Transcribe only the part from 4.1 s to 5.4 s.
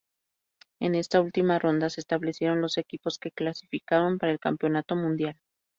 para el Campeonato Mundial.